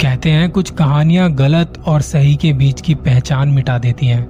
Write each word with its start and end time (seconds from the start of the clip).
कहते 0.00 0.30
हैं, 0.30 0.50
कुछ 0.50 0.70
कहानियाँ 0.70 1.30
गलत 1.32 1.78
और 1.86 2.00
सही 2.02 2.34
के 2.36 2.52
बीच 2.52 2.80
की 2.80 2.94
पहचान 2.94 3.48
मिटा 3.48 3.78
देती 3.78 4.06
हैं। 4.06 4.26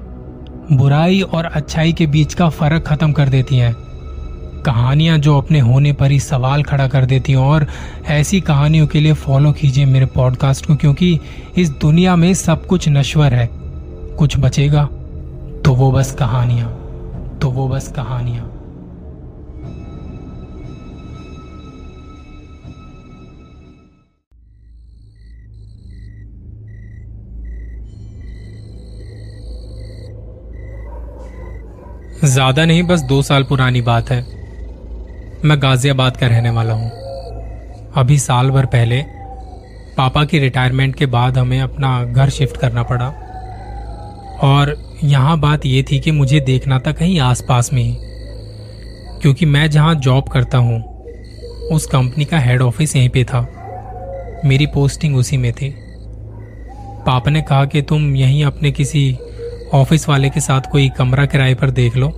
बुराई 0.72 1.20
और 1.20 1.44
अच्छाई 1.44 1.92
के 1.92 2.06
बीच 2.06 2.34
का 2.34 2.48
फ़र्क 2.48 2.86
खत्म 2.86 3.12
कर 3.12 3.28
देती 3.28 3.56
हैं। 3.56 3.74
कहानियाँ 4.66 5.18
जो 5.18 5.36
अपने 5.38 5.60
होने 5.60 5.92
पर 5.92 6.10
ही 6.10 6.18
सवाल 6.20 6.62
खड़ा 6.62 6.88
कर 6.88 7.04
देती 7.04 7.32
हैं 7.32 7.38
और 7.38 7.66
ऐसी 8.08 8.40
कहानियों 8.40 8.86
के 8.86 9.00
लिए 9.00 9.12
फॉलो 9.12 9.52
कीजिए 9.52 9.84
मेरे 9.84 10.06
पॉडकास्ट 10.06 10.66
को, 10.66 10.76
क्योंकि 10.76 11.18
इस 11.58 11.70
दुनिया 11.70 12.16
में 12.16 12.32
सब 12.34 12.66
कुछ 12.66 12.88
नश्वर 12.88 13.34
है। 13.34 13.48
कुछ 14.18 14.38
बचेगा 14.38 14.84
तो 15.64 15.74
वो 15.74 15.90
बस 15.92 16.12
कहानियाँ 16.12 16.70
तो 17.42 17.50
वो 17.50 17.68
बस 17.68 17.88
कहानियाँ। 17.88 18.50
ज़्यादा 32.22 32.64
नहीं, 32.64 32.82
बस 32.82 33.00
दो 33.00 33.22
साल 33.22 33.42
पुरानी 33.42 33.80
बात 33.80 34.10
है। 34.10 34.20
मैं 35.44 35.62
गाजियाबाद 35.62 36.16
का 36.16 36.26
रहने 36.26 36.50
वाला 36.50 36.72
हूँ। 36.72 36.90
अभी 37.96 38.18
साल 38.18 38.50
भर 38.50 38.66
पहले 38.66 39.02
पापा 39.96 40.24
की 40.24 40.38
रिटायरमेंट 40.38 40.94
के 40.94 41.06
बाद 41.06 41.38
हमें 41.38 41.60
अपना 41.60 42.04
घर 42.04 42.28
शिफ्ट 42.28 42.56
करना 42.56 42.82
पड़ा। 42.82 43.08
और 44.42 44.76
यहाँ 45.04 45.40
बात 45.40 45.66
यह 45.66 45.84
थी 45.92 46.00
कि 46.00 46.10
मुझे 46.10 46.40
देखना 46.40 46.78
था 46.78 46.92
कहीं 46.92 47.20
आसपास 47.20 47.72
में 47.72 47.82
ही। 47.82 47.96
क्योंकि 49.22 49.46
मैं 49.46 49.70
जहाँ 49.70 49.94
जॉब 49.94 50.28
करता 50.28 50.58
हूँ, 50.58 50.82
उस 51.72 51.86
कंपनी 51.86 52.24
का 52.24 52.38
हेड 52.38 52.62
ऑफ़िस 52.62 52.96
यहीं 52.96 53.08
पे 53.08 53.24
था। 53.24 53.40
मेरी 54.44 54.66
पोस्टिंग 54.66 55.16
उसी 55.16 55.36
में 55.36 55.52
थी। 55.52 55.74
पापा 57.06 57.30
ने 57.30 57.42
कहा 57.42 57.64
कि 57.64 57.82
तुम 57.82 58.16
यहीं 58.16 58.44
अपने 58.44 58.72
किसी 58.72 59.18
ऑफ़िस 59.74 60.08
वाले 60.08 60.30
के 60.30 60.40
साथ 60.40 60.60
कोई 60.72 60.88
कमरा 60.88 61.26
किराए 61.26 61.54
पर 61.54 61.70
देख 61.70 61.96
लो। 61.96 62.08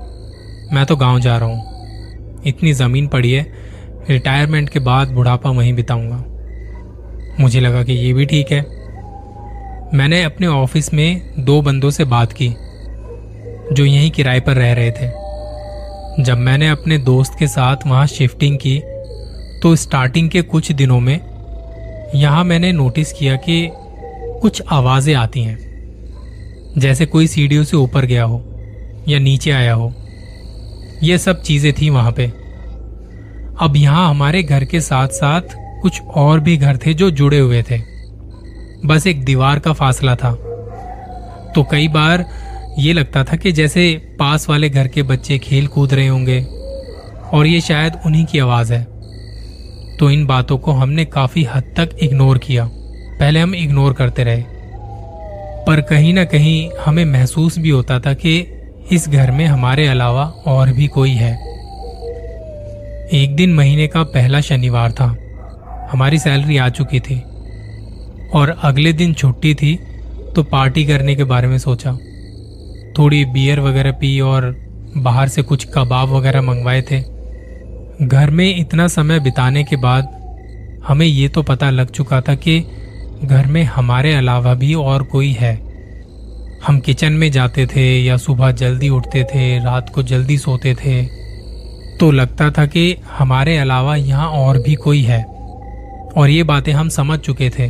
मैं 0.72 0.84
तो 0.86 0.96
गाँव 0.96 1.20
जा 1.20 1.36
रहा 1.36 1.48
हूँ। 1.48 2.42
इतनी 2.46 2.72
ज़मीन 2.72 3.06
पड़ी 3.06 3.32
है, 3.32 3.46
रिटायरमेंट 4.10 4.68
के 4.68 4.78
बाद 4.78 5.08
बुढ़ापा 5.08 5.50
वहीं 5.50 5.74
बिताऊँगा। 5.74 6.24
मुझे 7.40 7.60
लगा 7.60 7.82
कि 7.82 7.92
ये 7.92 8.12
भी 8.12 8.26
ठीक 8.26 8.52
है। 8.52 8.60
मैंने 9.94 10.22
अपने 10.22 10.46
ऑफ़िस 10.46 10.94
में 10.94 11.30
दो 11.38 11.62
बंदों 11.62 11.90
से 11.90 12.04
बात 12.04 12.32
की, 12.32 12.48
जो 13.72 13.84
यहीं 13.84 14.10
किराए 14.10 14.40
पर 14.40 14.52
रह 14.52 14.72
रहे 14.72 14.90
थे। 14.90 16.22
जब 16.22 16.38
मैंने 16.38 16.68
अपने 16.68 16.98
दोस्त 16.98 17.38
के 17.38 17.46
साथ 17.46 17.76
वहाँ 17.86 18.06
शिफ्टिंग 18.06 18.58
की 18.58 18.78
तो 19.62 19.76
स्टार्टिंग 19.76 20.30
के 20.30 20.42
कुछ 20.42 20.72
दिनों 20.72 21.00
में 21.00 21.20
यहाँ 22.14 22.44
मैंने 22.44 22.72
नोटिस 22.72 23.12
किया 23.12 23.36
कि 23.36 23.68
कुछ 24.40 24.62
आवाज़ें 24.70 25.14
आती 25.14 25.42
हैं। 25.42 25.75
जैसे 26.78 27.06
कोई 27.06 27.26
सीढ़ियों 27.26 27.64
से 27.64 27.76
ऊपर 27.76 28.04
गया 28.04 28.24
हो 28.24 28.44
या 29.08 29.18
नीचे 29.18 29.50
आया 29.50 29.74
हो। 29.74 29.92
ये 31.02 31.18
सब 31.18 31.42
चीज़ें 31.42 31.72
थी 31.72 31.90
वहाँ 31.90 32.12
पे। 32.12 32.26
अब 33.60 33.72
यहाँ 33.76 34.10
हमारे 34.10 34.42
घर 34.42 34.64
के 34.64 34.80
साथ 34.80 35.08
साथ 35.08 35.40
कुछ 35.82 36.00
और 36.02 36.40
भी 36.40 36.56
घर 36.56 36.76
थे 36.76 36.94
जो 36.94 37.10
जुड़े 37.10 37.38
हुए 37.38 37.62
थे। 37.62 37.78
बस 38.86 39.06
एक 39.06 39.24
दीवार 39.24 39.58
का 39.58 39.72
फासला 39.72 40.14
था। 40.14 40.32
तो 41.54 41.62
कई 41.62 41.88
बार 41.88 42.24
ये 42.78 42.92
लगता 42.92 43.24
था 43.24 43.36
कि 43.36 43.52
जैसे 43.52 44.02
पास 44.18 44.48
वाले 44.48 44.70
घर 44.70 44.88
के 44.88 45.02
बच्चे 45.02 45.38
खेल 45.38 45.66
कूद 45.66 45.94
रहे 45.94 46.06
होंगे 46.06 46.42
और 47.32 47.46
ये 47.46 47.60
शायद 47.60 47.92
उन्हीं 48.06 48.24
की 48.24 48.38
आवाज़ 48.38 48.72
है। 48.72 48.82
तो 49.96 50.10
इन 50.10 50.26
बातों 50.26 50.58
को 50.58 50.72
हमने 50.72 51.04
काफ़ी 51.04 51.44
हद 51.44 51.62
तक 51.76 51.96
इग्नोर 52.02 52.38
किया। 52.38 52.70
पहले 53.20 53.40
हम 53.40 53.54
इग्नोर 53.54 53.92
करते 53.92 54.24
रहे। 54.24 54.55
पर 55.66 55.80
कहीं 55.80 56.14
ना 56.14 56.24
कहीं 56.24 56.70
हमें 56.86 57.04
महसूस 57.04 57.58
भी 57.58 57.70
होता 57.70 58.00
था 58.00 58.12
कि 58.14 58.38
इस 58.92 59.08
घर 59.08 59.30
में 59.30 59.46
हमारे 59.46 59.86
अलावा 59.86 60.24
और 60.46 60.72
भी 60.72 60.86
कोई 60.86 61.10
है। 61.10 61.32
एक 63.12 63.34
दिन 63.36 63.54
महीने 63.54 63.86
का 63.86 64.02
पहला 64.02 64.40
शनिवार 64.40 64.92
था। 64.92 65.16
हमारी 65.92 66.18
सैलरी 66.18 66.56
आ 66.56 66.68
चुकी 66.68 67.00
थी 67.00 67.22
और 68.34 68.56
अगले 68.62 68.92
दिन 68.92 69.14
छुट्टी 69.14 69.54
थी 69.54 69.74
तो 70.36 70.42
पार्टी 70.42 70.84
करने 70.84 71.14
के 71.14 71.24
बारे 71.24 71.48
में 71.48 71.58
सोचा। 71.58 71.92
थोड़ी 72.98 73.24
बियर 73.24 73.60
वगैरह 73.60 73.92
पी 73.92 74.20
और 74.20 74.54
बाहर 74.96 75.28
से 75.28 75.42
कुछ 75.42 75.66
कबाब 75.74 76.08
वगैरह 76.08 76.42
मंगवाए 76.42 76.82
थे। 76.82 77.00
घर 78.02 78.30
में 78.30 78.56
इतना 78.56 78.88
समय 78.88 79.20
बिताने 79.20 79.64
के 79.64 79.76
बाद 79.76 80.14
हमें 80.88 81.06
ये 81.06 81.28
तो 81.28 81.42
पता 81.42 81.70
लग 81.70 81.90
चुका 81.90 82.20
था 82.20 82.34
कि 82.34 82.58
घर 83.24 83.46
में 83.46 83.62
हमारे 83.64 84.14
अलावा 84.14 84.54
भी 84.54 84.74
और 84.74 85.02
कोई 85.02 85.32
है। 85.32 85.65
हम 86.66 86.78
किचन 86.80 87.12
में 87.12 87.30
जाते 87.30 87.66
थे 87.66 87.82
या 87.98 88.16
सुबह 88.16 88.50
जल्दी 88.52 88.88
उठते 88.88 89.22
थे, 89.24 89.58
रात 89.64 89.90
को 89.94 90.02
जल्दी 90.02 90.36
सोते 90.38 90.74
थे 90.74 91.02
तो 91.96 92.10
लगता 92.10 92.50
था 92.50 92.64
कि 92.66 92.96
हमारे 93.08 93.56
अलावा 93.56 93.94
यहाँ 93.96 94.28
और 94.28 94.58
भी 94.58 94.74
कोई 94.74 95.02
है। 95.02 95.22
और 95.22 96.30
ये 96.30 96.42
बातें 96.42 96.72
हम 96.72 96.88
समझ 96.88 97.18
चुके 97.18 97.50
थे, 97.50 97.68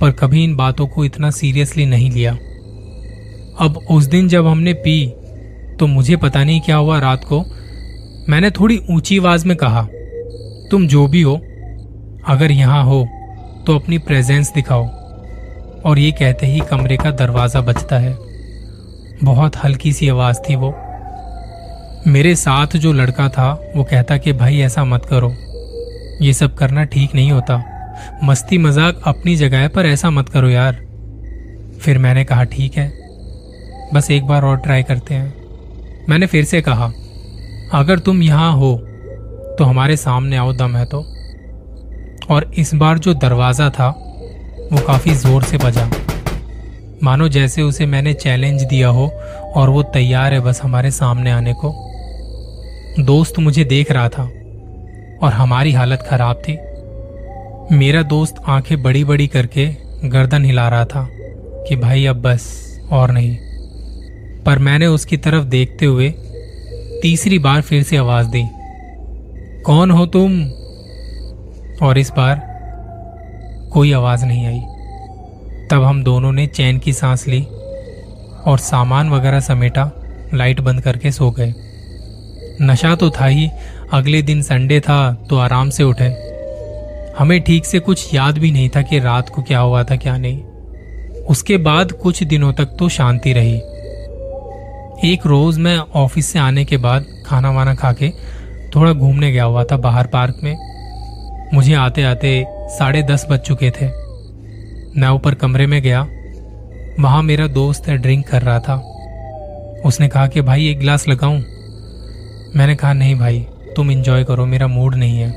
पर 0.00 0.10
कभी 0.10 0.44
इन 0.44 0.54
बातों 0.56 0.86
को 0.86 1.04
इतना 1.04 1.30
सीरियसली 1.30 1.86
नहीं 1.86 2.10
लिया। 2.10 2.32
अब 3.60 3.80
उस 3.90 4.04
दिन 4.04 4.28
जब 4.28 4.46
हमने 4.46 4.72
पी 4.76 5.06
तो 5.78 5.86
मुझे 5.86 6.16
पता 6.16 6.44
नहीं 6.44 6.60
क्या 6.60 6.76
हुआ 6.76 6.98
रात 7.00 7.24
को। 7.24 7.44
मैंने 8.28 8.50
थोड़ी 8.50 8.78
ऊँची 8.90 9.18
आवाज़ 9.18 9.46
में 9.46 9.56
कहा, 9.56 9.82
तुम 10.70 10.86
जो 10.86 11.06
भी 11.06 11.22
हो, 11.22 11.34
अगर 12.28 12.52
यहाँ 12.52 12.84
हो 12.84 13.06
तो 13.66 13.78
अपनी 13.78 13.98
प्रेजेंस 13.98 14.52
दिखाओ। 14.54 14.86
और 15.84 15.98
ये 15.98 16.12
कहते 16.12 16.46
ही 16.46 16.60
कमरे 16.60 16.96
का 16.96 17.10
दरवाज़ा 17.10 17.60
बजता 17.60 17.98
है। 17.98 18.16
बहुत 19.24 19.56
हल्की 19.56 19.92
सी 19.92 20.08
आवाज़ 20.08 20.38
थी 20.38 20.56
वो। 20.56 20.74
मेरे 22.06 22.36
साथ 22.36 22.66
जो 22.66 22.92
लड़का 22.92 23.28
था, 23.28 23.72
वो 23.76 23.84
कहता 23.84 24.16
कि, 24.16 24.32
भाई, 24.32 24.58
ऐसा 24.58 24.84
मत 24.84 25.04
करो। 25.04 25.34
ये 26.22 26.32
सब 26.32 26.54
करना 26.54 26.84
ठीक 26.84 27.14
नहीं 27.14 27.32
होता। 27.32 27.62
मस्ती 28.24 28.58
मज़ाक 28.58 29.00
अपनी 29.06 29.36
जगह 29.36 29.68
पर 29.68 29.86
ऐसा 29.86 30.10
मत 30.10 30.28
करो 30.28 30.48
यार। 30.48 30.74
फिर 31.80 31.98
मैंने 31.98 32.24
कहा, 32.24 32.44
ठीक 32.44 32.76
है। 32.76 32.92
बस 33.94 34.10
एक 34.10 34.26
बार 34.26 34.44
और 34.44 34.56
ट्राई 34.56 34.82
करते 34.82 35.14
हैं। 35.14 35.34
मैंने 36.08 36.26
फिर 36.26 36.44
से 36.44 36.60
कहा, 36.60 36.92
अगर 37.72 37.98
तुम 37.98 38.22
यहाँ 38.22 38.52
हो 38.52 38.76
तो 39.58 39.64
हमारे 39.64 39.96
सामने 39.96 40.36
आओ, 40.36 40.52
दम 40.52 40.76
है 40.76 40.84
तो। 40.84 41.06
और 42.30 42.50
इस 42.58 42.74
बार 42.74 42.98
जो 42.98 43.14
दरवाज़ा 43.14 43.70
था 43.70 44.07
वो 44.72 44.80
काफ़ी 44.86 45.14
ज़ोर 45.14 45.42
से 45.42 45.58
बजा। 45.58 45.88
मानो 47.02 47.28
जैसे 47.28 47.62
उसे 47.62 47.86
मैंने 47.86 48.12
चैलेंज 48.14 48.62
दिया 48.62 48.88
हो 48.88 49.06
और 49.56 49.70
वो 49.70 49.82
तैयार 49.92 50.34
है 50.34 50.40
बस 50.40 50.60
हमारे 50.62 50.90
सामने 50.90 51.30
आने 51.30 51.52
को। 51.54 51.72
दोस्त 53.00 53.38
मुझे 53.38 53.64
देख 53.64 53.90
रहा 53.92 54.08
था 54.08 54.22
और 55.22 55.32
हमारी 55.32 55.72
हालत 55.72 56.04
खराब 56.10 56.42
थी। 56.42 56.56
मेरा 57.76 58.02
दोस्त 58.04 58.42
आँखें 58.48 58.82
बड़ी 58.82 59.04
बड़ी 59.04 59.26
करके 59.26 59.66
गर्दन 60.04 60.44
हिला 60.44 60.68
रहा 60.68 60.84
था 60.84 61.06
कि 61.68 61.76
भाई 61.76 62.04
अब 62.06 62.20
बस 62.22 62.46
और 62.92 63.10
नहीं। 63.10 63.36
पर 64.44 64.58
मैंने 64.58 64.86
उसकी 64.86 65.16
तरफ़ 65.16 65.44
देखते 65.46 65.86
हुए 65.86 66.10
तीसरी 67.02 67.38
बार 67.38 67.60
फिर 67.62 67.82
से 67.82 67.96
आवाज़ 67.96 68.26
दी, 68.26 68.44
कौन 69.62 69.90
हो 69.90 70.06
तुम? 70.08 70.42
और 71.82 71.98
इस 71.98 72.10
बार 72.10 72.47
कोई 73.72 73.92
आवाज़ 73.92 74.24
नहीं 74.26 74.46
आई। 74.46 74.60
तब 75.70 75.82
हम 75.84 76.02
दोनों 76.04 76.32
ने 76.32 76.46
चैन 76.46 76.78
की 76.78 76.92
सांस 76.92 77.26
ली 77.28 77.40
और 78.46 78.58
सामान 78.58 79.10
वगैरह 79.10 79.40
समेटा, 79.40 79.90
लाइट 80.34 80.60
बंद 80.60 80.80
करके 80.80 81.10
सो 81.10 81.30
गए। 81.30 81.54
नशा 82.62 82.94
तो 82.94 83.10
था 83.10 83.26
ही, 83.26 83.48
अगले 83.92 84.22
दिन 84.22 84.42
संडे 84.42 84.80
था 84.80 85.12
तो 85.30 85.38
आराम 85.38 85.70
से 85.70 85.84
उठे। 85.84 86.08
हमें 87.18 87.40
ठीक 87.40 87.66
से 87.66 87.78
कुछ 87.78 88.14
याद 88.14 88.38
भी 88.38 88.50
नहीं 88.50 88.68
था 88.68 88.82
कि 88.82 88.98
रात 88.98 89.28
को 89.28 89.42
क्या 89.42 89.58
हुआ 89.58 89.82
था, 89.84 89.96
क्या 89.96 90.16
नहीं। 90.16 90.42
उसके 91.24 91.56
बाद 91.56 91.92
कुछ 91.92 92.22
दिनों 92.22 92.52
तक 92.52 92.76
तो 92.78 92.88
शांति 92.88 93.32
रही। 93.32 93.56
एक 95.04 95.26
रोज 95.26 95.58
मैं 95.58 95.78
ऑफ़िस 95.78 96.26
से 96.26 96.38
आने 96.38 96.64
के 96.64 96.76
बाद 96.76 97.06
खाना 97.26 97.50
वाना 97.50 97.74
खा 97.74 97.92
के 97.92 98.10
थोड़ा 98.74 98.92
घूमने 98.92 99.32
गया 99.32 99.44
हुआ 99.44 99.64
था 99.64 99.76
बाहर 99.76 100.06
पार्क 100.06 100.40
में। 100.42 100.56
मुझे 101.54 101.74
आते 101.74 102.02
आते 102.02 102.46
साढ़े 102.68 103.02
दस 103.02 103.26
बज 103.30 103.38
चुके 103.38 103.70
थे। 103.70 103.86
मैं 105.00 105.08
ऊपर 105.08 105.34
कमरे 105.34 105.66
में 105.66 105.82
गया। 105.82 106.08
वहाँ 107.00 107.22
मेरा 107.22 107.46
दोस्त 107.46 107.90
ड्रिंक 107.90 108.28
कर 108.28 108.42
रहा 108.42 108.58
था। 108.58 108.94
उसने 109.84 110.08
कहा 110.08 110.26
कि, 110.26 110.40
भाई, 110.40 110.68
एक 110.68 110.78
गिलास 110.78 111.08
लगाऊँ? 111.08 111.38
मैंने 112.56 112.74
कहा, 112.74 112.92
नहीं 112.92 113.14
भाई, 113.14 113.46
तुम 113.76 113.90
इंजॉय 113.90 114.24
करो, 114.24 114.46
मेरा 114.46 114.66
मूड 114.66 114.94
नहीं 114.94 115.18
है। 115.18 115.28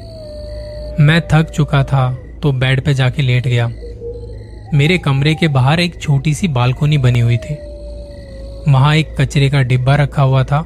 मैं 1.00 1.22
थक 1.32 1.50
चुका 1.50 1.84
था 1.84 2.18
तो 2.44 2.52
बेड 2.52 2.82
पे 2.82 2.94
जाके 2.94 3.22
लेट 3.22 3.48
गया। 3.48 3.68
मेरे 4.74 4.98
कमरे 4.98 5.36
के 5.36 5.48
बाहर 5.48 5.80
एक 5.80 6.02
छोटी 6.02 6.34
सी 6.34 6.48
बालकोनी 6.48 6.98
बनी 6.98 7.20
हुई 7.20 7.38
थी। 7.38 7.54
वहाँ 8.72 8.96
एक 8.96 9.22
कचरे 9.22 9.50
का 9.50 9.62
डिब्बा 9.62 9.96
रखा 9.96 10.22
हुआ 10.22 10.44
था 10.44 10.66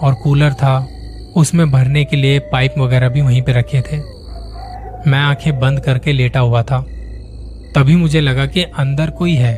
और 0.00 0.14
कूलर 0.14 0.52
था। 0.52 0.88
उसमें 1.36 1.70
भरने 1.70 2.04
के 2.04 2.16
लिए 2.16 2.38
पाइप 2.38 2.74
वगैरह 2.78 3.08
भी 3.08 3.20
वहीं 3.20 3.42
पे 3.42 3.52
रखे 3.52 3.80
थे। 3.80 4.15
मैं 5.06 5.18
आँखें 5.18 5.60
बंद 5.60 5.80
करके 5.80 6.12
लेटा 6.12 6.40
हुआ 6.40 6.62
था। 6.62 6.80
तभी 7.74 7.96
मुझे 7.96 8.20
लगा 8.20 8.46
कि 8.46 8.62
अंदर 8.62 9.10
कोई 9.10 9.34
है। 9.34 9.54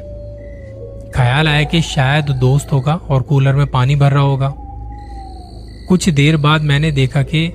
ख्याल 1.14 1.48
आया 1.48 1.62
कि 1.62 1.82
शायद 1.82 2.24
दोस्त 2.24 2.72
होगा 2.72 2.94
और 2.94 3.22
कूलर 3.22 3.54
में 3.54 3.66
पानी 3.66 3.96
भर 3.96 4.12
रहा 4.12 4.22
होगा। 4.22 4.54
कुछ 5.88 6.08
देर 6.08 6.36
बाद 6.36 6.62
मैंने 6.62 6.90
देखा 6.92 7.22
कि 7.22 7.46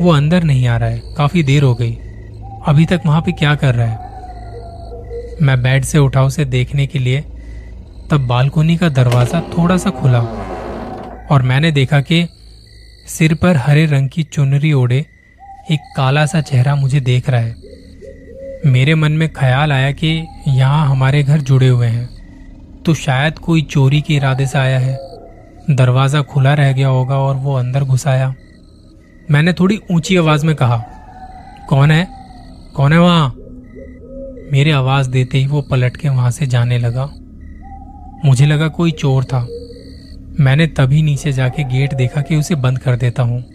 वो 0.00 0.10
अंदर 0.10 0.42
नहीं 0.42 0.66
आ 0.66 0.76
रहा 0.76 0.88
है। 0.88 1.02
काफ़ी 1.16 1.42
देर 1.42 1.62
हो 1.62 1.74
गई। 1.74 1.92
अभी 2.66 2.84
तक 2.84 3.00
वहाँ 3.06 3.20
पे 3.20 3.32
क्या 3.32 3.54
कर 3.54 3.74
रहा 3.74 3.86
है? 3.86 4.12
मैं 5.42 5.62
बेड 5.62 5.84
से 5.84 5.98
उठा 5.98 6.22
उसे 6.22 6.44
देखने 6.44 6.86
के 6.86 6.98
लिए, 6.98 7.20
तब 8.10 8.26
बालकोनी 8.26 8.76
का 8.76 8.88
दरवाज़ा 8.88 9.40
थोड़ा 9.40 9.76
सा 9.76 9.90
खुला 9.90 10.20
और 11.30 11.42
मैंने 11.42 11.72
देखा 11.72 12.00
कि 12.00 12.26
सिर 13.06 13.34
पर 13.34 13.56
हरे 13.56 13.86
रंग 13.86 14.08
की 14.08 14.22
चुनरी 14.22 14.72
ओढ़े 14.72 15.06
एक 15.70 15.80
काला 15.96 16.26
सा 16.26 16.40
चेहरा 16.40 16.74
मुझे 16.74 17.00
देख 17.00 17.30
रहा 17.30 17.40
है। 17.40 17.56
मेरे 18.66 18.94
मन 18.94 19.12
में 19.12 19.32
ख्याल 19.32 19.72
आया 19.72 19.90
कि 19.92 20.26
यहाँ 20.48 20.86
हमारे 20.88 21.22
घर 21.22 21.40
जुड़े 21.40 21.68
हुए 21.68 21.86
हैं। 21.86 22.82
तो 22.82 22.94
शायद 22.94 23.38
कोई 23.38 23.62
चोरी 23.62 24.00
के 24.00 24.14
इरादे 24.14 24.46
से 24.46 24.58
आया 24.58 24.78
है। 24.78 24.98
दरवाज़ा 25.70 26.22
खुला 26.22 26.54
रह 26.54 26.72
गया 26.72 26.88
होगा 26.88 27.18
और 27.18 27.36
वो 27.36 27.54
अंदर 27.54 27.84
घुस 27.84 28.06
आया। 28.06 28.34
मैंने 29.30 29.52
थोड़ी 29.52 29.80
ऊँची 29.90 30.16
आवाज़ 30.16 30.46
में 30.46 30.54
कहा, 30.56 30.76
कौन 31.68 31.90
है? 31.90 32.08
कौन 32.74 32.92
है 32.92 32.98
वहाँ? 32.98 33.34
मेरी 34.52 34.70
आवाज़ 34.70 35.10
देते 35.10 35.38
ही 35.38 35.46
वो 35.46 35.62
पलट 35.62 35.96
के 35.96 36.08
वहाँ 36.08 36.30
से 36.30 36.46
जाने 36.46 36.78
लगा। 36.78 37.10
मुझे 38.24 38.46
लगा 38.46 38.68
कोई 38.68 38.90
चोर 38.90 39.24
था। 39.24 39.46
मैंने 40.40 40.66
तभी 40.66 41.02
नीचे 41.02 41.32
जाके 41.32 41.64
गेट 41.64 41.94
देखा 41.94 42.22
कि 42.22 42.36
उसे 42.36 42.54
बंद 42.54 42.78
कर 42.78 42.96
देता 42.96 43.22
हूँ। 43.22 43.51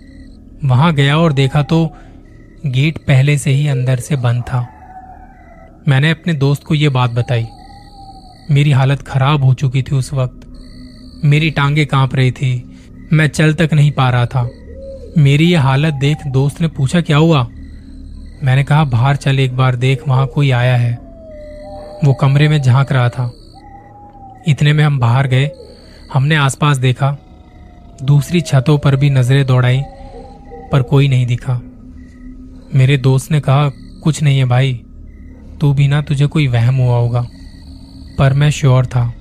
वहाँ 0.66 0.94
गया 0.94 1.18
और 1.18 1.34
देखा 1.34 1.64
तो 1.64 1.96
गेट 2.66 2.98
पहले 2.98 3.38
से 3.38 3.52
ही 3.52 3.68
अंदर 3.68 4.00
से 4.00 4.16
बंद 4.16 4.42
था। 4.42 4.68
मैंने 5.88 6.12
अपने 6.12 6.34
दोस्त 6.34 6.64
को 6.64 6.76
यह 6.76 6.90
बात 6.90 7.12
बताई। 7.12 7.48
मेरी 8.52 8.72
हालत 8.72 9.02
खराब 9.02 9.44
हो 9.44 9.54
चुकी 9.54 9.82
थी 9.82 9.96
उस 9.96 10.14
वक्त। 10.14 10.42
मेरी 11.26 11.52
टांगे 11.52 11.86
काँप 11.86 12.16
रही 12.16 12.32
थी। 12.32 12.80
मैं 13.14 13.28
चल 13.28 13.54
तक 13.54 13.70
नहीं 13.74 13.92
पा 13.92 14.10
रहा 14.10 14.26
था। 14.26 14.50
मेरी 15.18 15.52
यह 15.52 15.62
हालत 15.62 15.94
देख 15.94 16.18
दोस्त 16.28 16.62
ने 16.62 16.68
पूछा, 16.68 17.02
क्या 17.02 17.18
हुआ? 17.18 17.48
मैंने 18.44 18.64
कहा, 18.64 18.84
बाहर 18.84 19.16
चल 19.16 19.40
एक 19.40 19.58
बार 19.58 19.76
देख, 19.76 20.08
वहाँ 20.08 20.28
कोई 20.28 20.52
आया 20.52 20.78
है। 20.78 20.94
वो 22.06 22.14
कमरे 22.14 22.48
में 22.48 22.62
झाँक 22.62 22.92
रहा 22.92 23.10
था। 23.10 23.34
इतने 24.48 24.74
में 24.74 24.84
हम 24.84 25.00
बाहर 25.00 25.28
गए। 25.28 25.52
हमने 26.14 26.36
आसपास 26.36 26.78
देखा। 26.78 27.18
दूसरी 28.04 28.42
छतों 28.42 28.78
पर 28.78 28.96
भी 28.96 29.10
नज़रें 29.10 29.46
दौड़ाई। 29.46 29.82
पर 30.72 30.82
कोई 30.82 31.08
नहीं 31.08 31.26
दिखा। 31.26 31.62
मेरे 32.76 32.98
दोस्त 32.98 33.32
ने 33.32 33.40
कहा, 33.40 33.70
कुछ 34.04 34.24
नहीं 34.24 34.38
है 34.38 34.46
भाई, 34.46 34.74
तू 35.62 35.74
भी 35.74 35.88
ना 35.88 36.02
तुझे 36.02 36.28
कोई 36.28 36.48
वहम 36.48 36.76
हुआ 36.76 36.98
होगा। 36.98 37.28
पर 38.18 38.34
मैं 38.34 38.50
श्योर 38.50 38.86
था 38.86 39.14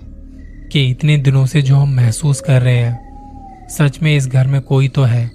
कि 0.73 0.91
इतने 0.91 1.17
दिनों 1.17 1.47
से 1.47 1.63
जो 1.63 1.77
हम 1.77 1.95
महसूस 1.95 2.41
कर 2.41 2.63
रहे 2.63 2.77
हैं, 2.77 3.07
सच 3.69 4.03
में 4.03 4.17
इस 4.17 4.29
घर 4.29 4.47
में 4.47 4.61
कोई 4.61 4.89
तो 4.89 5.03
है। 5.03 5.31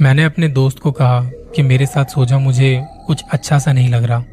मैंने 0.00 0.24
अपने 0.24 0.48
दोस्त 0.48 0.78
को 0.78 0.92
कहा 0.92 1.20
कि 1.24 1.62
मेरे 1.62 1.86
साथ 1.86 2.04
सो 2.04 2.38
मुझे 2.38 2.84
कुछ 3.06 3.24
अच्छा 3.32 3.58
सा 3.58 3.72
नहीं 3.72 3.88
लग 3.88 4.04
रहा। 4.04 4.24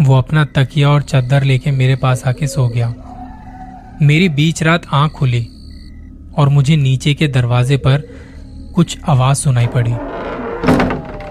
वो 0.00 0.14
अपना 0.14 0.44
तकिया 0.44 0.90
और 0.90 1.02
चादर 1.02 1.42
लेके 1.42 1.70
मेरे 1.70 1.96
पास 1.96 2.26
आके 2.26 2.46
सो 2.46 2.68
गया। 2.68 2.94
मेरी 4.02 4.28
बीच 4.28 4.62
रात 4.62 4.82
आँख 4.92 5.12
खुली 5.12 5.48
और 6.36 6.48
मुझे 6.48 6.76
नीचे 6.76 7.14
के 7.14 7.28
दरवाजे 7.28 7.76
पर 7.76 8.02
कुछ 8.80 8.96
आवाज़ 9.08 9.38
सुनाई 9.38 9.66
पड़ी। 9.66 9.90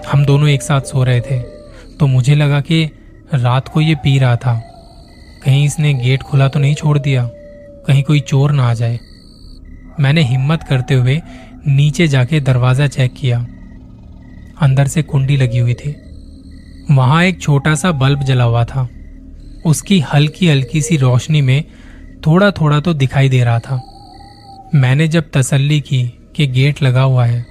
हम 0.08 0.24
दोनों 0.24 0.48
एक 0.48 0.62
साथ 0.62 0.80
सो 0.80 1.02
रहे 1.04 1.20
थे 1.20 1.38
तो 1.96 2.06
मुझे 2.06 2.34
लगा 2.34 2.60
कि 2.60 2.84
रात 3.34 3.68
को 3.68 3.80
ये 3.80 3.94
पी 3.94 4.18
रहा 4.18 4.36
था। 4.36 4.54
कहीं 5.44 5.64
इसने 5.64 5.92
गेट 5.94 6.22
खुला 6.22 6.48
तो 6.48 6.60
नहीं 6.60 6.74
छोड़ 6.74 6.98
दिया? 6.98 7.24
कहीं 7.86 8.02
कोई 8.02 8.20
चोर 8.20 8.52
ना 8.52 8.68
आ 8.70 8.74
जाए। 8.74 8.98
मैंने 10.00 10.22
हिम्मत 10.22 10.62
करते 10.62 10.94
हुए 10.94 11.20
नीचे 11.66 12.06
जाके 12.08 12.40
दरवाज़ा 12.40 12.86
चेक 12.86 13.14
किया। 13.14 13.38
अंदर 14.60 14.86
से 14.86 15.02
कुंडी 15.02 15.36
लगी 15.36 15.58
हुई 15.58 15.74
थी। 15.74 15.94
वहाँ 16.90 17.22
एक 17.24 17.40
छोटा 17.42 17.74
सा 17.74 17.92
बल्ब 17.92 18.22
जला 18.22 18.44
हुआ 18.44 18.64
था। 18.64 18.88
उसकी 19.66 20.00
हल्की 20.14 20.48
हल्की 20.48 20.82
सी 20.82 20.96
रोशनी 20.96 21.40
में 21.40 21.64
थोड़ा 22.26 22.50
थोड़ा 22.50 22.80
तो 22.80 22.94
दिखाई 22.94 23.28
दे 23.28 23.44
रहा 23.44 23.58
था। 23.58 23.82
मैंने 24.74 25.08
जब 25.08 25.30
तसल्ली 25.32 25.80
की 25.80 26.02
कि 26.36 26.46
गेट 26.46 26.82
लगा 26.82 27.02
हुआ 27.02 27.24
है 27.26 27.44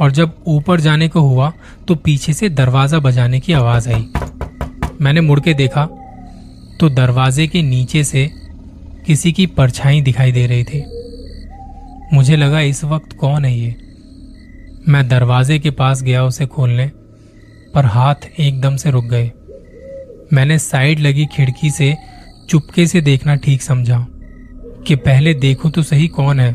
और 0.00 0.10
जब 0.10 0.34
ऊपर 0.46 0.80
जाने 0.80 1.08
को 1.08 1.20
हुआ 1.20 1.52
तो 1.88 1.94
पीछे 1.94 2.32
से 2.32 2.48
दरवाज़ा 2.48 2.98
बजाने 2.98 3.40
की 3.40 3.52
आवाज़ 3.52 3.88
आई। 3.88 4.06
मैंने 5.00 5.20
मुड़ 5.20 5.40
के 5.40 5.54
देखा 5.54 5.84
तो 6.80 6.88
दरवाजे 6.88 7.46
के 7.46 7.62
नीचे 7.62 8.04
से 8.04 8.30
किसी 9.06 9.32
की 9.32 9.46
परछाई 9.46 10.00
दिखाई 10.00 10.32
दे 10.32 10.46
रही 10.46 10.64
थी। 10.64 10.84
मुझे 12.12 12.36
लगा, 12.36 12.60
इस 12.60 12.84
वक्त 12.84 13.12
कौन 13.12 13.44
है 13.44 13.54
ये? 13.54 13.74
मैं 14.88 15.08
दरवाजे 15.08 15.58
के 15.58 15.70
पास 15.70 16.02
गया 16.02 16.24
उसे 16.24 16.46
खोलने, 16.46 16.90
पर 17.74 17.84
हाथ 17.84 18.28
एकदम 18.38 18.76
से 18.76 18.90
रुक 18.90 19.04
गए। 19.04 19.30
मैंने 20.32 20.58
साइड 20.58 21.00
लगी 21.00 21.26
खिड़की 21.26 21.70
से 21.70 21.96
चुपके 22.48 22.86
से 22.86 23.00
देखना 23.00 23.34
ठीक 23.36 23.62
समझा 23.62 24.06
कि 24.86 24.96
पहले 24.96 25.34
देखूँ 25.34 25.70
तो 25.70 25.82
सही 25.82 26.08
कौन 26.08 26.40
है। 26.40 26.52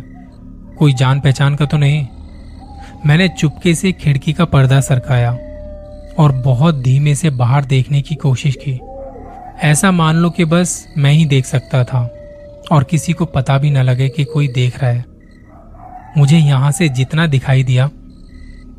कोई 0.79 0.93
जान 0.93 1.19
पहचान 1.19 1.55
का 1.55 1.65
तो 1.65 1.77
नहीं। 1.77 2.05
मैंने 3.05 3.27
चुपके 3.29 3.73
से 3.75 3.91
खिड़की 3.91 4.33
का 4.33 4.45
पर्दा 4.45 4.79
सरकाया 4.81 5.31
और 6.19 6.31
बहुत 6.45 6.75
धीमे 6.75 7.15
से 7.15 7.29
बाहर 7.29 7.65
देखने 7.65 8.01
की 8.01 8.15
कोशिश 8.15 8.57
की। 8.67 8.79
ऐसा 9.63 9.91
मान 9.91 10.15
लो 10.15 10.29
कि 10.29 10.45
बस 10.45 10.87
मैं 10.97 11.11
ही 11.13 11.25
देख 11.25 11.45
सकता 11.45 11.83
था 11.83 12.01
और 12.71 12.83
किसी 12.83 13.13
को 13.13 13.25
पता 13.25 13.57
भी 13.57 13.71
न 13.71 13.77
लगे 13.77 14.09
कि 14.09 14.23
कोई 14.23 14.47
देख 14.47 14.81
रहा 14.83 14.91
है। 14.91 15.05
मुझे 16.17 16.37
यहाँ 16.37 16.71
से 16.71 16.89
जितना 16.89 17.27
दिखाई 17.27 17.63
दिया, 17.63 17.89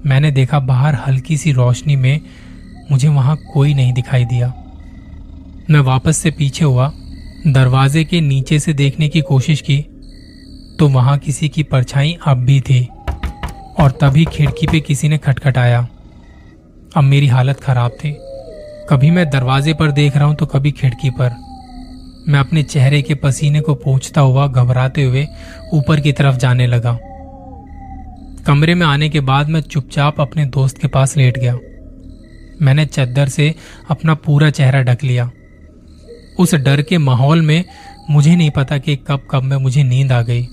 मैंने 0.07 0.31
देखा 0.31 0.59
बाहर 0.61 0.95
हल्की 1.07 1.37
सी 1.37 1.53
रोशनी 1.53 1.97
में 1.97 2.21
मुझे 2.93 3.09
वहाँ 3.09 3.37
कोई 3.53 3.75
नहीं 3.75 3.93
दिखाई 3.93 4.25
दिया। 4.25 4.53
मैं 5.71 5.81
वापस 5.81 6.17
से 6.17 6.31
पीछे 6.31 6.65
हुआ, 6.65 6.93
दरवाजे 7.47 8.05
के 8.05 8.21
नीचे 8.21 8.59
से 8.59 8.73
देखने 8.73 9.09
की 9.09 9.21
कोशिश 9.21 9.61
की 9.61 9.85
तो 10.79 10.89
वहाँ 10.89 11.19
किसी 11.19 11.49
की 11.49 11.63
परछाई 11.63 12.17
अब 12.27 12.39
भी 12.39 12.61
थी, 12.61 12.85
और 13.81 13.91
तभी 14.01 14.25
खिड़की 14.25 14.67
पे 14.67 14.81
किसी 14.81 15.09
ने 15.09 15.19
खटखटाया। 15.19 15.87
अब 16.97 17.05
मेरी 17.05 17.27
हालत 17.27 17.61
खराब 17.61 17.91
थी। 17.95 18.15
कभी 18.91 19.11
मैं 19.11 19.29
दरवाजे 19.31 19.75
पर 19.75 19.91
देख 19.91 20.17
रहा 20.17 20.25
हूँ 20.25 20.35
तो 20.35 20.47
कभी 20.47 20.71
खिड़की 20.73 21.11
पर। 21.11 21.35
मैं 22.29 22.41
अपने 22.41 22.63
चेहरे 22.63 23.01
के 23.03 23.15
पसीने 23.15 23.61
को 23.61 23.75
पूछता 23.75 24.21
हुआ 24.21 24.47
घबराते 24.47 25.03
हुए 25.03 25.27
ऊपर 25.75 26.01
की 26.01 26.13
तरफ़ 26.13 26.37
जाने 26.37 26.67
लगा। 26.67 26.99
कमरे 28.47 28.75
में 28.75 28.87
आने 28.87 29.09
के 29.09 29.21
बाद 29.21 29.49
मैं 29.49 29.61
चुपचाप 29.61 30.21
अपने 30.21 30.45
दोस्त 30.47 30.79
के 30.79 30.89
पास 30.89 31.17
लेट 31.17 31.39
गया। 31.39 31.59
मैंने 32.63 32.87
चद्दर 32.87 33.29
से 33.29 33.55
अपना 33.91 34.15
पूरा 34.15 34.51
चेहरा 34.51 34.83
ढक 34.83 35.05
लिया। 35.05 35.31
उस 36.39 36.55
डर 36.55 36.83
के 36.83 36.99
माहौल 36.99 37.43
में 37.43 37.65
मुझे 38.11 38.35
नहीं 38.37 38.51
पता 38.51 38.79
कि 38.79 38.97
कब 39.09 39.27
कब 39.31 39.43
में 39.43 39.57
मुझे 39.57 39.83
नींद 39.83 40.13
आ 40.13 40.21
गई। 40.23 40.47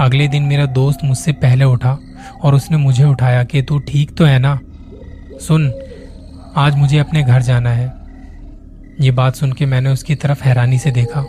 अगले 0.00 0.28
दिन 0.28 0.42
मेरा 0.42 0.66
दोस्त 0.66 0.98
मुझसे 1.04 1.32
पहले 1.32 1.64
उठा 1.64 1.98
और 2.42 2.54
उसने 2.54 2.76
मुझे 2.76 3.04
उठाया 3.04 3.44
कि 3.44 3.62
तू 3.62 3.78
ठीक 3.78 4.16
तो 4.16 4.24
है 4.24 4.38
ना? 4.38 4.60
सुन, 5.40 5.72
आज 6.56 6.74
मुझे 6.74 6.98
अपने 6.98 7.22
घर 7.22 7.42
जाना 7.42 7.70
है। 7.70 7.92
ये 9.00 9.10
बात 9.10 9.34
सुन 9.34 9.52
के 9.52 9.66
मैंने 9.66 9.90
उसकी 9.90 10.14
तरफ़ 10.14 10.44
हैरानी 10.44 10.78
से 10.78 10.90
देखा। 10.90 11.26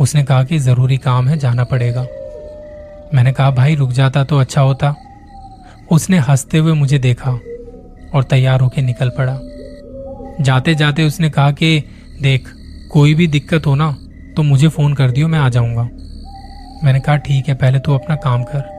उसने 0.00 0.22
कहा 0.22 0.44
कि 0.44 0.58
ज़रूरी 0.58 0.96
काम 0.96 1.28
है, 1.28 1.38
जाना 1.38 1.64
पड़ेगा। 1.64 2.06
मैंने 3.14 3.32
कहा, 3.32 3.50
भाई, 3.50 3.74
रुक 3.74 3.90
जाता 3.90 4.24
तो 4.24 4.38
अच्छा 4.38 4.60
होता। 4.60 4.94
उसने 5.90 6.18
हँसते 6.18 6.58
हुए 6.58 6.72
मुझे 6.72 6.98
देखा 6.98 7.30
और 8.14 8.22
तैयार 8.30 8.60
होकर 8.60 8.82
निकल 8.82 9.12
पड़ा। 9.20 9.38
जाते 10.40 10.74
जाते 10.74 11.04
उसने 11.04 11.30
कहा 11.30 11.50
कि, 11.50 11.84
देख, 12.22 12.48
कोई 12.90 13.14
भी 13.14 13.26
दिक्कत 13.26 13.66
हो 13.66 13.74
ना 13.74 13.96
तो 14.36 14.42
मुझे 14.42 14.68
फ़ोन 14.68 14.94
कर 14.94 15.10
दियो, 15.10 15.28
मैं 15.28 15.38
आ 15.38 15.48
जाऊँगा। 15.48 15.88
मैंने 16.84 17.00
कहा, 17.00 17.16
ठीक 17.16 17.48
है, 17.48 17.54
पहले 17.54 17.78
तू 17.78 17.94
अपना 17.94 18.16
काम 18.16 18.42
कर। 18.44 18.72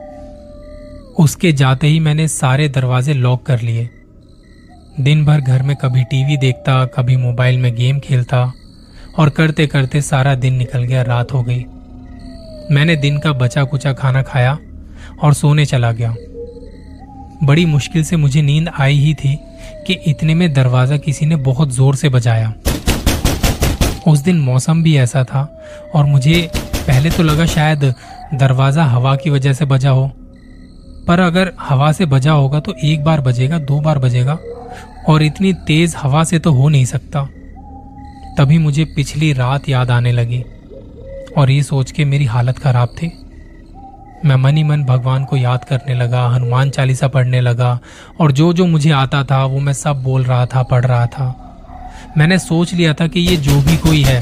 उसके 1.18 1.52
जाते 1.52 1.86
ही 1.86 2.00
मैंने 2.00 2.26
सारे 2.28 2.68
दरवाजे 2.68 3.14
लॉक 3.14 3.44
कर 3.46 3.60
लिए। 3.60 3.88
दिन 5.00 5.24
भर 5.24 5.40
घर 5.40 5.62
में 5.62 5.74
कभी 5.76 6.04
टीवी 6.04 6.36
देखता, 6.36 6.84
कभी 6.86 7.16
मोबाइल 7.16 7.58
में 7.58 7.74
गेम 7.74 7.98
खेलता, 7.98 8.52
और 9.18 9.28
करते 9.28 9.66
करते 9.66 10.00
सारा 10.00 10.34
दिन 10.34 10.54
निकल 10.54 10.82
गया, 10.82 11.02
रात 11.02 11.32
हो 11.32 11.42
गई। 11.42 11.64
मैंने 12.70 12.96
दिन 12.96 13.18
का 13.18 13.32
बचा 13.32 13.64
कुचा 13.64 13.92
खाना 13.92 14.22
खाया 14.22 14.56
और 15.22 15.34
सोने 15.34 15.64
चला 15.64 15.92
गया। 15.92 16.14
बड़ी 17.42 17.64
मुश्किल 17.66 18.04
से 18.04 18.16
मुझे 18.16 18.42
नींद 18.42 18.70
आई 18.80 18.94
ही 18.94 19.14
थी 19.14 19.38
कि 19.86 19.92
इतने 20.06 20.34
में 20.34 20.52
दरवाज़ा 20.52 20.96
किसी 20.96 21.26
ने 21.26 21.36
बहुत 21.36 21.72
ज़ोर 21.72 21.96
से 21.96 22.08
बजाया। 22.08 22.52
उस 24.06 24.18
दिन 24.18 24.40
मौसम 24.40 24.82
भी 24.82 24.96
ऐसा 24.96 25.24
था 25.24 25.42
और 25.94 26.04
मुझे 26.04 26.48
पहले 26.86 27.10
तो 27.10 27.22
लगा 27.22 27.46
शायद 27.46 27.84
दरवाज़ा 28.34 28.84
हवा 28.84 29.14
की 29.16 29.30
वजह 29.30 29.52
से 29.52 29.64
बजा 29.64 29.90
हो। 29.90 30.10
पर 31.08 31.20
अगर 31.20 31.52
हवा 31.60 31.90
से 31.92 32.06
बजा 32.06 32.32
होगा 32.32 32.60
तो 32.60 32.74
एक 32.84 33.04
बार 33.04 33.20
बजेगा, 33.20 33.58
दो 33.58 33.80
बार 33.80 33.98
बजेगा, 33.98 34.38
और 35.08 35.22
इतनी 35.22 35.52
तेज 35.66 35.94
हवा 35.96 36.22
से 36.24 36.38
तो 36.38 36.52
हो 36.52 36.68
नहीं 36.68 36.84
सकता। 36.84 37.28
तभी 38.38 38.58
मुझे 38.58 38.84
पिछली 38.96 39.32
रात 39.32 39.68
याद 39.68 39.90
आने 39.90 40.12
लगी, 40.12 40.42
और 41.38 41.50
ये 41.50 41.62
सोच 41.62 41.90
के 41.90 42.04
मेरी 42.04 42.24
हालत 42.24 42.58
खराब 42.58 42.88
थी। 42.88 43.12
मैं 44.24 44.36
मन 44.36 44.56
ही 44.56 44.62
मन 44.64 44.84
भगवान 44.84 45.24
को 45.24 45.36
याद 45.36 45.64
करने 45.64 45.94
लगा, 45.94 46.26
हनुमान 46.28 46.70
चालीसा 46.70 47.08
पढ़ने 47.08 47.40
लगा, 47.40 47.78
और 48.20 48.32
जो 48.32 48.52
जो 48.52 48.66
मुझे 48.66 48.90
आता 48.90 49.22
था, 49.24 49.44
वो 49.44 49.60
मैं 49.60 49.72
सब 49.72 50.02
बोल 50.02 50.24
रहा 50.24 50.46
था, 50.46 50.62
पढ़ 50.62 50.84
रहा 50.84 51.06
था। 51.06 51.34
मैंने 52.18 52.38
सोच 52.38 52.74
लिया 52.74 52.94
था 52.94 53.06
कि 53.06 53.20
ये 53.20 53.36
जो 53.36 53.60
भी 53.60 53.76
कोई 53.76 54.02
है 54.02 54.20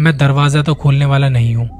मैं 0.00 0.16
दरवाज़ा 0.16 0.62
तो 0.62 0.74
खोलने 0.74 1.04
वाला 1.04 1.28
नहीं 1.28 1.54
हूँ। 1.54 1.70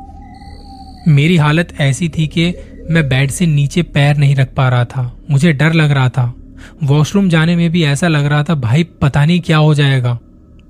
मेरी 1.08 1.36
हालत 1.36 1.80
ऐसी 1.80 2.08
थी 2.08 2.26
कि 2.26 2.54
मैं 2.90 3.08
बेड 3.08 3.30
से 3.30 3.46
नीचे 3.46 3.82
पैर 3.82 4.16
नहीं 4.16 4.36
रख 4.36 4.54
पा 4.54 4.68
रहा 4.68 4.84
था। 4.84 5.16
मुझे 5.30 5.52
डर 5.52 5.72
लग 5.72 5.90
रहा 5.90 6.08
था। 6.08 6.34
वॉशरूम 6.82 7.28
जाने 7.28 7.56
में 7.56 7.70
भी 7.70 7.84
ऐसा 7.84 8.08
लग 8.08 8.26
रहा 8.26 8.42
था, 8.42 8.54
भाई, 8.54 8.84
पता 8.84 9.24
नहीं 9.24 9.40
क्या 9.40 9.56
हो 9.56 9.74
जाएगा। 9.74 10.18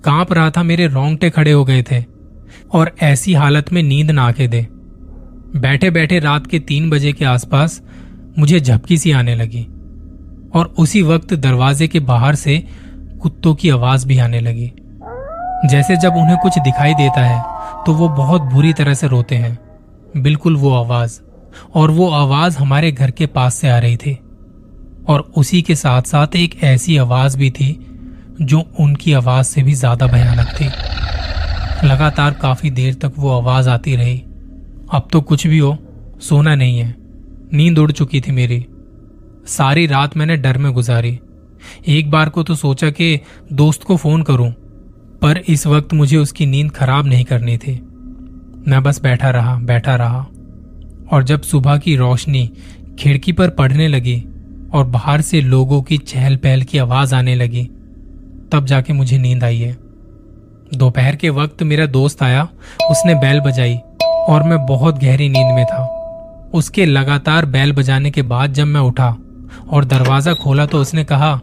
काँप 0.04 0.32
रहा 0.32 0.50
था, 0.50 0.62
मेरे 0.62 0.86
रोंगटे 0.86 1.30
खड़े 1.30 1.52
हो 1.52 1.64
गए 1.64 1.82
थे। 1.82 2.04
और 2.72 2.92
ऐसी 3.02 3.34
हालत 3.34 3.72
में 3.72 3.82
नींद 3.82 4.10
ना 4.10 4.22
आके 4.22 4.48
दे। 4.48 4.66
बैठे 5.56 5.90
बैठे 5.90 6.18
रात 6.18 6.46
के 6.46 6.58
तीन 6.58 6.90
बजे 6.90 7.12
के 7.12 7.24
आसपास 7.24 7.82
मुझे 8.38 8.60
झपकी 8.60 8.98
सी 8.98 9.12
आने 9.12 9.34
लगी। 9.34 9.66
और 10.54 10.74
उसी 10.78 11.02
वक्त 11.02 11.34
दरवाजे 11.34 11.88
के 11.88 12.00
बाहर 12.00 12.34
से 12.34 12.64
कुत्तों 13.20 13.54
की 13.54 13.70
आवाज़ 13.70 14.06
भी 14.06 14.18
आने 14.18 14.40
लगी। 14.40 14.72
जैसे 15.64 15.96
जब 15.96 16.16
उन्हें 16.16 16.36
कुछ 16.38 16.58
दिखाई 16.58 16.94
देता 16.94 17.20
है 17.20 17.42
तो 17.84 17.92
वो 17.94 18.08
बहुत 18.08 18.42
बुरी 18.44 18.72
तरह 18.72 18.94
से 18.94 19.06
रोते 19.06 19.36
हैं। 19.36 19.58
बिल्कुल 20.16 20.56
वो 20.56 20.74
आवाज़, 20.74 21.20
और 21.74 21.90
वो 21.90 22.08
आवाज़ 22.10 22.58
हमारे 22.58 22.90
घर 22.92 23.10
के 23.10 23.26
पास 23.26 23.54
से 23.54 23.68
आ 23.68 23.78
रही 23.78 23.96
थी। 23.96 24.18
और 25.08 25.20
उसी 25.36 25.60
के 25.62 25.74
साथ 25.74 26.02
साथ 26.02 26.36
एक 26.36 26.62
ऐसी 26.64 26.96
आवाज़ 26.96 27.36
भी 27.38 27.50
थी, 27.50 27.72
जो 28.42 28.62
उनकी 28.80 29.12
आवाज़ 29.12 29.46
से 29.46 29.62
भी 29.62 29.74
ज़्यादा 29.74 30.06
भयानक 30.06 30.54
थी। 30.60 31.86
लगातार 31.88 32.32
काफ़ी 32.32 32.70
देर 32.70 32.94
तक 32.94 33.12
वो 33.18 33.30
आवाज़ 33.30 33.68
आती 33.68 33.96
रही। 33.96 34.18
अब 34.92 35.08
तो 35.12 35.20
कुछ 35.20 35.46
भी 35.46 35.58
हो, 35.58 35.76
सोना 36.20 36.54
नहीं 36.54 36.78
है। 36.78 36.94
नींद 37.52 37.78
उड़ 37.78 37.90
चुकी 37.92 38.20
थी 38.20 38.32
मेरी। 38.32 38.64
सारी 39.48 39.86
रात 39.86 40.16
मैंने 40.16 40.36
डर 40.36 40.58
में 40.58 40.72
गुजारी। 40.72 41.18
एक 41.88 42.10
बार 42.10 42.28
को 42.28 42.42
तो 42.42 42.54
सोचा 42.54 42.90
कि 42.90 43.18
दोस्त 43.52 43.82
को 43.82 43.96
फ़ोन 43.96 44.22
करूँ 44.22 44.52
पर 45.24 45.38
इस 45.48 45.66
वक्त 45.66 45.92
मुझे 45.94 46.16
उसकी 46.16 46.46
नींद 46.46 46.70
खराब 46.70 47.06
नहीं 47.06 47.24
करनी 47.24 47.56
थी। 47.58 47.72
मैं 48.68 48.82
बस 48.82 49.00
बैठा 49.02 49.28
रहा 49.30 49.54
बैठा 49.58 49.94
रहा, 49.96 50.18
और 51.12 51.22
जब 51.22 51.42
सुबह 51.42 51.76
की 51.76 51.94
रोशनी 51.96 52.50
खिड़की 52.98 53.32
पर 53.32 53.50
पड़ने 53.50 53.86
लगी 53.88 54.16
और 54.74 54.84
बाहर 54.86 55.20
से 55.20 55.40
लोगों 55.40 55.80
की 55.82 55.98
चहल 55.98 56.36
पहल 56.36 56.62
की 56.62 56.78
आवाज़ 56.78 57.14
आने 57.14 57.34
लगी, 57.34 57.62
तब 58.52 58.66
जाके 58.66 58.92
मुझे 58.92 59.18
नींद 59.18 59.44
आई 59.44 59.58
है। 59.58 59.72
दोपहर 60.74 61.16
के 61.16 61.30
वक्त 61.30 61.62
मेरा 61.62 61.86
दोस्त 61.86 62.22
आया, 62.22 62.42
उसने 62.90 63.14
बैल 63.14 63.40
बजाई, 63.40 63.76
और 64.28 64.42
मैं 64.42 64.58
बहुत 64.66 64.98
गहरी 64.98 65.28
नींद 65.28 65.54
में 65.54 65.64
था। 65.64 65.84
उसके 66.54 66.84
लगातार 66.86 67.46
बैल 67.46 67.72
बजाने 67.72 68.10
के 68.10 68.22
बाद 68.24 68.52
जब 68.52 68.66
मैं 68.66 68.80
उठा 68.82 69.08
और 69.68 69.84
दरवाज़ा 69.84 70.34
खोला 70.34 70.66
तो 70.66 70.80
उसने 70.80 71.04
कहा, 71.04 71.40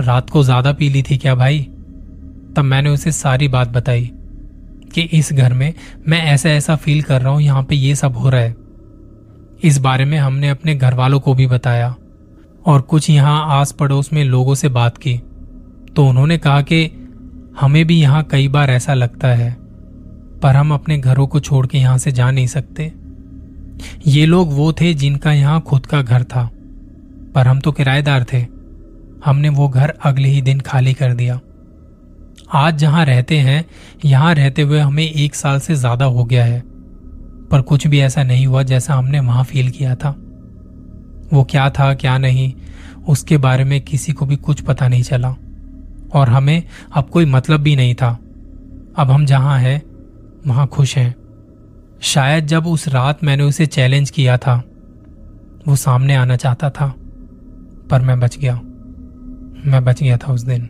रात 0.00 0.30
को 0.30 0.42
ज़्यादा 0.42 0.72
पी 0.72 0.88
ली 0.88 1.02
थी 1.02 1.16
क्या 1.16 1.34
भाई? 1.34 1.66
तब 2.56 2.64
मैंने 2.64 2.90
उसे 2.90 3.12
सारी 3.12 3.48
बात 3.48 3.68
बताई 3.68 4.10
कि 4.94 5.02
इस 5.12 5.32
घर 5.32 5.52
में 5.52 5.72
मैं 6.08 6.22
ऐसा 6.24 6.48
ऐसा 6.50 6.76
फील 6.76 7.02
कर 7.02 7.20
रहा 7.22 7.32
हूँ, 7.32 7.40
यहाँ 7.42 7.62
पे 7.62 7.74
ये 7.74 7.94
सब 7.94 8.16
हो 8.16 8.28
रहा 8.28 8.40
है। 8.40 8.54
इस 9.64 9.78
बारे 9.78 10.04
में 10.04 10.16
हमने 10.18 10.48
अपने 10.48 10.74
घर 10.74 10.94
वालों 10.94 11.20
को 11.20 11.34
भी 11.34 11.46
बताया 11.46 11.94
और 12.66 12.80
कुछ 12.82 13.08
यहाँ 13.10 13.58
आस 13.58 13.72
पड़ोस 13.72 14.12
में 14.12 14.22
लोगों 14.24 14.54
से 14.54 14.68
बात 14.70 14.98
की। 14.98 15.16
तो 15.96 16.06
उन्होंने 16.06 16.38
कहा 16.38 16.60
कि 16.62 16.84
हमें 17.60 17.84
भी 17.86 18.00
यहाँ 18.00 18.22
कई 18.24 18.48
बार 18.48 18.70
ऐसा 18.70 18.94
लगता 18.94 19.28
है, 19.28 19.50
पर 20.42 20.56
हम 20.56 20.72
अपने 20.74 20.98
घरों 20.98 21.26
को 21.26 21.40
छोड़ 21.40 21.66
के 21.66 21.78
यहाँ 21.78 21.98
से 21.98 22.12
जा 22.12 22.30
नहीं 22.30 22.46
सकते। 22.46 22.92
ये 24.06 24.26
लोग 24.26 24.52
वो 24.52 24.72
थे 24.72 24.92
जिनका 24.94 25.32
यहाँ 25.32 25.60
खुद 25.60 25.86
का 25.86 26.02
घर 26.02 26.22
था, 26.24 26.44
पर 27.34 27.46
हम 27.46 27.60
तो 27.60 27.72
किराएदार 27.72 28.24
थे। 28.32 28.46
हमने 29.24 29.48
वो 29.48 29.68
घर 29.68 29.94
अगले 30.02 30.28
ही 30.28 30.42
दिन 30.42 30.60
खाली 30.60 30.94
कर 30.94 31.14
दिया। 31.14 31.40
आज 32.52 32.78
जहाँ 32.78 33.04
रहते 33.04 33.38
हैं, 33.38 33.64
यहाँ 34.04 34.34
रहते 34.34 34.62
हुए 34.62 34.80
हमें 34.80 35.10
एक 35.10 35.34
साल 35.34 35.60
से 35.60 35.74
ज़्यादा 35.74 36.04
हो 36.04 36.24
गया 36.24 36.44
है। 36.44 36.62
पर 37.50 37.60
कुछ 37.60 37.86
भी 37.86 38.00
ऐसा 38.00 38.22
नहीं 38.22 38.46
हुआ 38.46 38.62
जैसा 38.62 38.94
हमने 38.94 39.20
वहाँ 39.20 39.44
फील 39.44 39.70
किया 39.70 39.94
था। 39.94 40.10
वो 41.32 41.44
क्या 41.44 41.70
था, 41.70 41.94
क्या 41.94 42.18
नहीं, 42.18 42.54
उसके 43.08 43.36
बारे 43.36 43.64
में 43.64 43.80
किसी 43.80 44.12
को 44.12 44.26
भी 44.26 44.36
कुछ 44.36 44.60
पता 44.60 44.88
नहीं 44.88 45.02
चला। 45.02 45.36
और 46.14 46.28
हमें 46.28 46.62
अब 46.92 47.08
कोई 47.08 47.24
मतलब 47.24 47.60
भी 47.60 47.76
नहीं 47.76 47.94
था। 47.94 48.18
अब 48.96 49.10
हम 49.10 49.26
जहाँ 49.26 49.58
हैं, 49.58 49.82
वहाँ 50.46 50.66
खुश 50.66 50.98
हैं। 50.98 51.14
शायद 52.02 52.46
जब 52.46 52.66
उस 52.66 52.88
रात 52.88 53.24
मैंने 53.24 53.42
उसे 53.42 53.66
चैलेंज 53.66 54.10
किया 54.10 54.36
था, 54.36 54.62
वो 55.68 55.76
सामने 55.76 56.14
आना 56.14 56.36
चाहता 56.36 56.70
था, 56.70 56.94
पर 57.90 58.00
मैं 58.00 58.20
बच 58.20 58.38
गया। 58.38 58.54
मैं 59.66 59.84
बच 59.84 60.02
गया 60.02 60.16
था 60.16 60.32
उस 60.32 60.42
दिन। 60.42 60.68